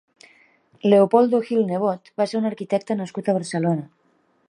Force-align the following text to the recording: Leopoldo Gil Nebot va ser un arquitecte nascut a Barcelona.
Leopoldo 0.91 1.43
Gil 1.49 1.61
Nebot 1.73 2.11
va 2.23 2.29
ser 2.33 2.41
un 2.43 2.51
arquitecte 2.53 3.01
nascut 3.03 3.31
a 3.33 3.37
Barcelona. 3.41 3.91